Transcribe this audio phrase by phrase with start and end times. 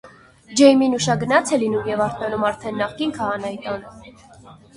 [0.61, 4.59] Ջեյմին ուշագնաց է լինում և արթնանում արդեն նախկին քահանայի տանը։